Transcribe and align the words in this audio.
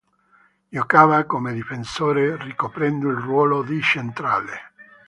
Giocava 0.67 1.25
come 1.25 1.53
difensore, 1.53 2.35
ricoprendo 2.35 3.07
il 3.11 3.17
ruolo 3.17 3.61
di 3.61 3.79
centrale. 3.83 4.71